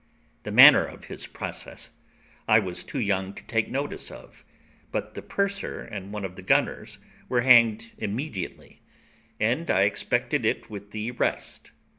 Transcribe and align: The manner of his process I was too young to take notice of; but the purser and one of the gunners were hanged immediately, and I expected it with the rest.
The 0.41 0.51
manner 0.51 0.83
of 0.83 1.05
his 1.05 1.27
process 1.27 1.91
I 2.47 2.57
was 2.57 2.83
too 2.83 2.97
young 2.97 3.35
to 3.35 3.45
take 3.45 3.69
notice 3.69 4.09
of; 4.09 4.43
but 4.91 5.13
the 5.13 5.21
purser 5.21 5.81
and 5.83 6.11
one 6.11 6.25
of 6.25 6.35
the 6.35 6.41
gunners 6.41 6.97
were 7.29 7.41
hanged 7.41 7.91
immediately, 7.99 8.81
and 9.39 9.69
I 9.69 9.81
expected 9.83 10.43
it 10.43 10.71
with 10.71 10.89
the 10.89 11.11
rest. 11.11 11.71